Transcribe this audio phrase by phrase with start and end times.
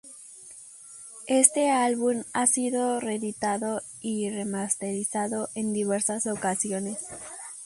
[1.27, 6.97] Este álbum ha sido reeditado y remasterizado en diversas ocasiones.